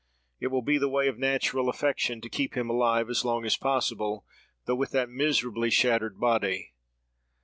It 0.39 0.47
will 0.47 0.63
be 0.63 0.79
the 0.79 0.89
way 0.89 1.07
of 1.07 1.19
natural 1.19 1.69
affection 1.69 2.21
to 2.21 2.27
keep 2.27 2.57
him 2.57 2.71
alive 2.71 3.07
as 3.07 3.23
long 3.23 3.45
as 3.45 3.55
possible, 3.55 4.25
though 4.65 4.73
with 4.73 4.89
that 4.93 5.09
miserably 5.11 5.69
shattered 5.69 6.19
body. 6.19 6.73